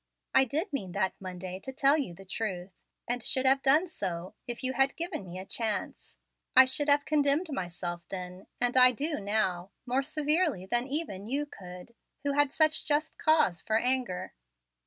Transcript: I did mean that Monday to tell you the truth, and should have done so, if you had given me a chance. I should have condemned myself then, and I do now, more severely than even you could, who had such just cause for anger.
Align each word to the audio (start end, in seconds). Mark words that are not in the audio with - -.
I 0.33 0.45
did 0.45 0.73
mean 0.73 0.93
that 0.93 1.13
Monday 1.19 1.59
to 1.59 1.71
tell 1.71 1.95
you 1.95 2.15
the 2.15 2.25
truth, 2.25 2.71
and 3.07 3.21
should 3.21 3.45
have 3.45 3.61
done 3.61 3.87
so, 3.87 4.33
if 4.47 4.63
you 4.63 4.73
had 4.73 4.95
given 4.95 5.27
me 5.27 5.37
a 5.37 5.45
chance. 5.45 6.17
I 6.55 6.65
should 6.65 6.89
have 6.89 7.05
condemned 7.05 7.51
myself 7.53 8.01
then, 8.09 8.47
and 8.59 8.75
I 8.75 8.93
do 8.93 9.19
now, 9.19 9.69
more 9.85 10.01
severely 10.01 10.65
than 10.65 10.87
even 10.87 11.27
you 11.27 11.45
could, 11.45 11.93
who 12.23 12.31
had 12.31 12.51
such 12.51 12.83
just 12.83 13.19
cause 13.19 13.61
for 13.61 13.77
anger. 13.77 14.33